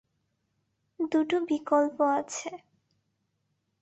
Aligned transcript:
দুটো 1.11 1.37
বিকল্প 1.47 1.97
আছে। 2.11 2.49